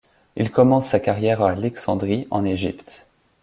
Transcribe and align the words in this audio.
Il 0.35 0.49
commence 0.49 0.87
sa 0.89 0.99
carrière 0.99 1.43
à 1.43 1.51
Alexandrie, 1.51 2.27
en 2.31 2.43
Égypte. 2.43 3.07